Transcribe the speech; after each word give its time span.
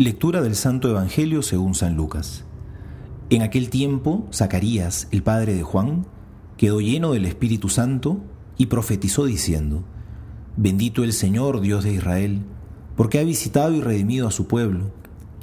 Lectura 0.00 0.42
del 0.42 0.54
Santo 0.54 0.88
Evangelio 0.88 1.42
según 1.42 1.74
San 1.74 1.96
Lucas. 1.96 2.44
En 3.30 3.42
aquel 3.42 3.68
tiempo, 3.68 4.28
Zacarías, 4.32 5.08
el 5.10 5.24
padre 5.24 5.54
de 5.54 5.64
Juan, 5.64 6.06
quedó 6.56 6.80
lleno 6.80 7.10
del 7.10 7.24
Espíritu 7.24 7.68
Santo 7.68 8.20
y 8.56 8.66
profetizó 8.66 9.24
diciendo, 9.24 9.82
Bendito 10.56 11.02
el 11.02 11.12
Señor, 11.12 11.60
Dios 11.60 11.82
de 11.82 11.94
Israel, 11.94 12.42
porque 12.94 13.18
ha 13.18 13.24
visitado 13.24 13.74
y 13.74 13.80
redimido 13.80 14.28
a 14.28 14.30
su 14.30 14.46
pueblo, 14.46 14.92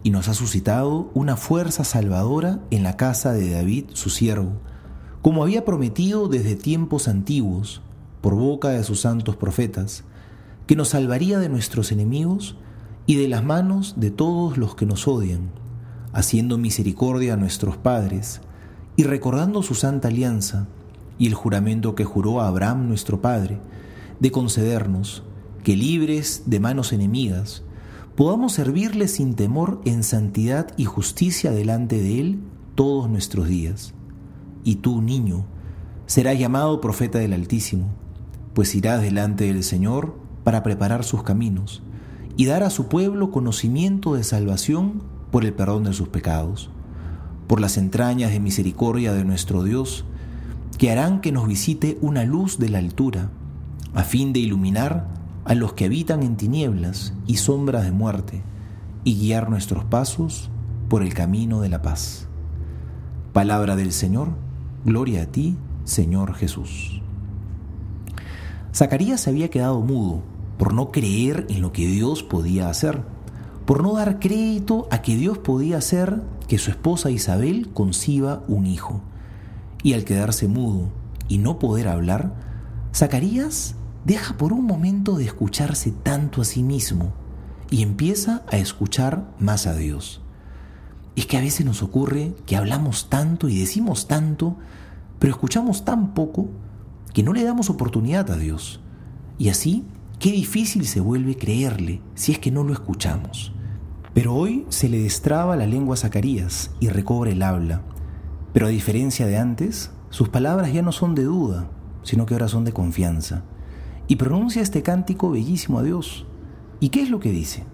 y 0.04 0.12
nos 0.12 0.29
ha 0.29 0.33
suscitado 0.33 1.12
una 1.13 1.35
fuerza 1.35 1.83
salvadora 1.83 2.62
en 2.72 2.83
la 2.83 2.96
casa 2.96 3.33
de 3.33 3.49
David, 3.49 3.87
su 3.92 4.10
siervo, 4.10 4.53
como 5.22 5.44
había 5.44 5.65
prometido 5.65 6.29
desde 6.29 6.56
tiempos 6.56 7.10
antiguos, 7.10 7.81
por 8.22 8.35
boca 8.35 8.69
de 8.69 8.85
sus 8.85 9.01
santos 9.01 9.35
profetas, 9.35 10.06
que 10.65 10.78
nos 10.78 10.87
salvaría 10.87 11.40
de 11.40 11.49
nuestros 11.49 11.92
enemigos, 11.92 12.56
y 13.08 13.15
de 13.15 13.28
las 13.28 13.44
manos 13.44 13.96
de 13.97 14.12
todos 14.12 14.58
los 14.58 14.76
que 14.76 14.85
nos 14.85 15.08
odian, 15.08 15.51
haciendo 16.12 16.57
misericordia 16.57 17.34
a 17.34 17.38
nuestros 17.38 17.77
padres, 17.77 18.41
y 18.95 19.03
recordando 19.03 19.62
su 19.62 19.75
santa 19.75 20.07
alianza 20.07 20.67
y 21.17 21.27
el 21.27 21.34
juramento 21.34 21.95
que 21.95 22.05
juró 22.05 22.41
a 22.41 22.48
Abraham 22.48 22.88
nuestro 22.88 23.21
Padre, 23.21 23.59
de 24.20 24.31
concedernos 24.31 25.23
que 25.63 25.76
libres 25.76 26.43
de 26.45 26.59
manos 26.59 26.93
enemigas, 26.93 27.63
podamos 28.15 28.53
servirle 28.53 29.07
sin 29.07 29.35
temor 29.35 29.81
en 29.85 30.03
santidad 30.03 30.67
y 30.77 30.85
justicia 30.85 31.51
delante 31.51 32.01
de 32.01 32.21
Él 32.21 32.40
todos 32.76 33.09
nuestros 33.09 33.48
días. 33.48 33.93
Y 34.63 34.76
tú, 34.76 35.01
niño, 35.01 35.45
serás 36.05 36.40
llamado 36.40 36.81
profeta 36.81 37.20
del 37.20 37.34
Altísimo, 37.34 37.90
pues 38.53 38.73
irás 38.73 39.01
delante 39.01 39.45
del 39.45 39.63
Señor 39.63 40.17
para 40.43 40.63
preparar 40.63 41.03
sus 41.03 41.23
caminos 41.23 41.84
y 42.38 42.45
dar 42.45 42.63
a 42.63 42.70
su 42.70 42.88
pueblo 42.88 43.31
conocimiento 43.31 44.16
de 44.16 44.23
salvación 44.23 45.03
por 45.31 45.45
el 45.45 45.53
perdón 45.53 45.84
de 45.85 45.93
sus 45.93 46.09
pecados, 46.09 46.70
por 47.48 47.62
las 47.62 47.77
entrañas 47.77 48.32
de 48.32 48.40
misericordia 48.40 49.13
de 49.13 49.23
nuestro 49.23 49.63
Dios, 49.63 50.05
que 50.77 50.91
harán 50.91 51.21
que 51.21 51.32
nos 51.32 51.48
visite 51.48 51.98
una 52.01 52.26
luz 52.26 52.57
de 52.59 52.70
la 52.70 52.79
altura, 52.79 53.29
a 53.93 54.04
fin 54.04 54.34
de 54.34 54.40
iluminar 54.40 55.07
a 55.46 55.55
los 55.55 55.74
que 55.74 55.85
habitan 55.85 56.24
en 56.24 56.35
tinieblas 56.35 57.13
y 57.26 57.37
sombras 57.37 57.85
de 57.85 57.91
muerte, 57.91 58.43
y 59.04 59.18
guiar 59.18 59.49
nuestros 59.49 59.85
pasos 59.85 60.49
por 60.90 61.04
el 61.04 61.13
camino 61.13 61.62
de 61.62 61.70
la 61.70 61.81
paz. 61.81 62.27
Palabra 63.31 63.76
del 63.76 63.91
Señor, 63.91 64.30
gloria 64.84 65.24
a 65.24 65.26
ti, 65.28 65.56
Señor 65.84 66.34
Jesús. 66.34 67.02
Zacarías 68.74 69.22
se 69.22 69.30
había 69.30 69.50
quedado 69.50 69.80
mudo 69.81 70.34
por 70.58 70.73
no 70.73 70.92
creer 70.92 71.45
en 71.50 71.61
lo 71.61 71.72
que 71.72 71.88
Dios 71.88 72.23
podía 72.23 72.70
hacer, 72.70 73.03
por 73.66 73.84
no 73.84 73.94
dar 73.94 74.20
crédito 74.20 74.88
a 74.92 75.02
que 75.02 75.16
Dios 75.16 75.38
podía 75.38 75.78
hacer 75.78 76.22
que 76.47 76.58
su 76.58 76.70
esposa 76.70 77.09
Isabel 77.09 77.70
conciba 77.73 78.44
un 78.47 78.66
hijo. 78.66 79.02
Y 79.84 79.94
al 79.94 80.03
quedarse 80.03 80.47
mudo 80.47 80.89
y 81.28 81.39
no 81.39 81.59
poder 81.59 81.88
hablar, 81.88 82.36
Zacarías 82.94 83.75
deja 84.06 84.38
por 84.38 84.53
un 84.53 84.66
momento 84.66 85.17
de 85.17 85.25
escucharse 85.25 85.92
tanto 85.92 86.42
a 86.42 86.45
sí 86.45 86.64
mismo 86.64 87.14
y 87.69 87.81
empieza 87.81 88.44
a 88.52 88.58
escuchar 88.58 89.34
más 89.40 89.67
a 89.67 89.75
Dios. 89.75 90.22
Es 91.16 91.25
que 91.25 91.38
a 91.38 91.42
veces 91.42 91.66
nos 91.66 91.81
ocurre 91.81 92.36
que 92.45 92.56
hablamos 92.56 93.09
tanto 93.09 93.50
y 93.50 93.58
decimos 93.59 94.08
tanto, 94.08 94.58
pero 95.17 95.34
escuchamos 95.34 95.86
tan 95.86 96.14
poco 96.14 96.50
que 97.14 97.23
no 97.23 97.34
le 97.34 97.44
damos 97.44 97.69
oportunidad 97.69 98.30
a 98.31 98.38
Dios. 98.38 98.81
Y 99.38 99.50
así 99.50 99.86
Qué 100.20 100.32
difícil 100.32 100.86
se 100.88 101.02
vuelve 101.02 101.36
creerle 101.36 102.02
si 102.16 102.32
es 102.32 102.40
que 102.40 102.50
no 102.50 102.64
lo 102.64 102.74
escuchamos. 102.74 103.52
Pero 104.14 104.34
hoy 104.34 104.66
se 104.70 104.88
le 104.88 105.00
destraba 105.00 105.58
la 105.58 105.68
lengua 105.68 105.96
a 105.96 105.98
Zacarías 105.98 106.72
y 106.80 106.88
recobra 106.88 107.32
el 107.32 107.44
habla. 107.44 107.82
Pero 108.54 108.68
a 108.68 108.70
diferencia 108.70 109.28
de 109.28 109.38
antes, 109.38 109.92
sus 110.10 110.30
palabras 110.30 110.72
ya 110.72 110.82
no 110.82 110.94
son 110.94 111.16
de 111.16 111.24
duda, 111.24 111.70
sino 112.04 112.25
que 112.25 112.34
ahora 112.34 112.48
son 112.48 112.64
de 112.64 112.72
confianza. 112.72 113.44
Y 114.08 114.16
pronuncia 114.16 114.62
este 114.62 114.84
cántico 114.84 115.31
bellísimo 115.31 115.80
a 115.80 115.84
Dios. 115.84 116.25
¿Y 116.80 116.90
qué 116.90 117.02
es 117.02 117.09
lo 117.09 117.20
que 117.20 117.31
dice? 117.31 117.66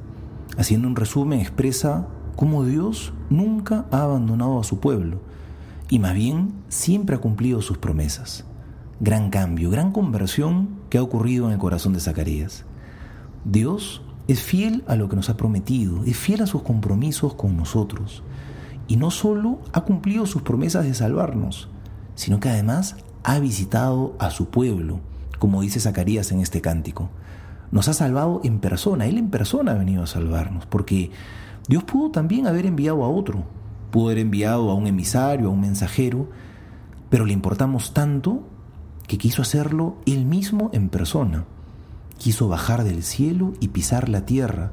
Haciendo 0.57 0.87
un 0.87 0.95
resumen 0.95 1.39
expresa 1.39 2.07
cómo 2.35 2.65
Dios 2.65 3.13
nunca 3.29 3.85
ha 3.91 4.01
abandonado 4.01 4.59
a 4.59 4.63
su 4.63 4.79
pueblo 4.79 5.21
y 5.89 5.99
más 5.99 6.15
bien 6.15 6.53
siempre 6.69 7.15
ha 7.15 7.19
cumplido 7.19 7.61
sus 7.61 7.77
promesas 7.77 8.45
gran 9.01 9.31
cambio, 9.31 9.71
gran 9.71 9.91
conversión 9.91 10.69
que 10.89 10.99
ha 10.99 11.03
ocurrido 11.03 11.47
en 11.47 11.53
el 11.53 11.57
corazón 11.57 11.93
de 11.93 11.99
Zacarías. 11.99 12.65
Dios 13.43 14.03
es 14.27 14.41
fiel 14.41 14.83
a 14.87 14.95
lo 14.95 15.09
que 15.09 15.15
nos 15.15 15.31
ha 15.31 15.37
prometido, 15.37 16.03
es 16.05 16.15
fiel 16.15 16.43
a 16.43 16.47
sus 16.47 16.61
compromisos 16.61 17.33
con 17.33 17.57
nosotros. 17.57 18.21
Y 18.87 18.97
no 18.97 19.09
solo 19.09 19.59
ha 19.73 19.81
cumplido 19.81 20.27
sus 20.27 20.43
promesas 20.43 20.85
de 20.85 20.93
salvarnos, 20.93 21.67
sino 22.13 22.39
que 22.39 22.49
además 22.49 22.95
ha 23.23 23.39
visitado 23.39 24.15
a 24.19 24.29
su 24.29 24.49
pueblo, 24.49 24.99
como 25.39 25.63
dice 25.63 25.79
Zacarías 25.79 26.31
en 26.31 26.39
este 26.39 26.61
cántico. 26.61 27.09
Nos 27.71 27.87
ha 27.87 27.93
salvado 27.93 28.41
en 28.43 28.59
persona, 28.59 29.07
Él 29.07 29.17
en 29.17 29.31
persona 29.31 29.71
ha 29.71 29.77
venido 29.79 30.03
a 30.03 30.07
salvarnos, 30.07 30.67
porque 30.67 31.09
Dios 31.67 31.83
pudo 31.85 32.11
también 32.11 32.45
haber 32.45 32.67
enviado 32.67 33.03
a 33.03 33.09
otro, 33.09 33.45
pudo 33.89 34.07
haber 34.07 34.19
enviado 34.19 34.69
a 34.69 34.75
un 34.75 34.85
emisario, 34.85 35.47
a 35.47 35.51
un 35.51 35.61
mensajero, 35.61 36.29
pero 37.09 37.25
le 37.25 37.33
importamos 37.33 37.95
tanto 37.95 38.43
que 39.11 39.17
quiso 39.17 39.41
hacerlo 39.41 39.97
él 40.05 40.23
mismo 40.23 40.69
en 40.71 40.87
persona. 40.87 41.43
Quiso 42.17 42.47
bajar 42.47 42.85
del 42.85 43.03
cielo 43.03 43.51
y 43.59 43.67
pisar 43.67 44.07
la 44.07 44.25
tierra, 44.25 44.71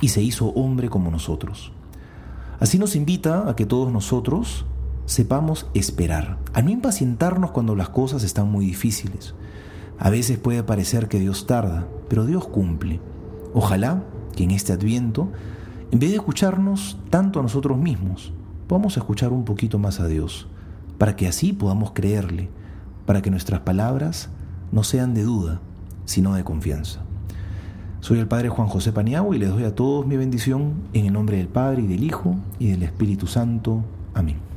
y 0.00 0.08
se 0.08 0.22
hizo 0.22 0.46
hombre 0.46 0.88
como 0.88 1.10
nosotros. 1.10 1.72
Así 2.58 2.78
nos 2.78 2.96
invita 2.96 3.50
a 3.50 3.54
que 3.54 3.66
todos 3.66 3.92
nosotros 3.92 4.64
sepamos 5.04 5.66
esperar, 5.74 6.38
a 6.54 6.62
no 6.62 6.70
impacientarnos 6.70 7.50
cuando 7.50 7.76
las 7.76 7.90
cosas 7.90 8.22
están 8.22 8.50
muy 8.50 8.64
difíciles. 8.64 9.34
A 9.98 10.08
veces 10.08 10.38
puede 10.38 10.62
parecer 10.62 11.08
que 11.08 11.20
Dios 11.20 11.46
tarda, 11.46 11.86
pero 12.08 12.24
Dios 12.24 12.48
cumple. 12.48 12.98
Ojalá 13.52 14.04
que 14.34 14.44
en 14.44 14.52
este 14.52 14.72
adviento, 14.72 15.30
en 15.90 15.98
vez 15.98 16.12
de 16.12 16.16
escucharnos 16.16 16.96
tanto 17.10 17.40
a 17.40 17.42
nosotros 17.42 17.76
mismos, 17.76 18.32
podamos 18.68 18.96
escuchar 18.96 19.32
un 19.34 19.44
poquito 19.44 19.78
más 19.78 20.00
a 20.00 20.06
Dios, 20.06 20.48
para 20.96 21.14
que 21.14 21.28
así 21.28 21.52
podamos 21.52 21.90
creerle, 21.90 22.48
para 23.06 23.22
que 23.22 23.30
nuestras 23.30 23.60
palabras 23.60 24.28
no 24.72 24.82
sean 24.82 25.14
de 25.14 25.22
duda, 25.22 25.60
sino 26.04 26.34
de 26.34 26.44
confianza. 26.44 27.00
Soy 28.00 28.18
el 28.18 28.28
Padre 28.28 28.50
Juan 28.50 28.68
José 28.68 28.92
Paniagua 28.92 29.34
y 29.34 29.38
les 29.38 29.50
doy 29.50 29.64
a 29.64 29.74
todos 29.74 30.06
mi 30.06 30.16
bendición 30.16 30.74
en 30.92 31.06
el 31.06 31.12
nombre 31.12 31.38
del 31.38 31.48
Padre 31.48 31.82
y 31.82 31.86
del 31.86 32.04
Hijo 32.04 32.36
y 32.58 32.70
del 32.70 32.82
Espíritu 32.82 33.26
Santo. 33.26 33.82
Amén. 34.14 34.55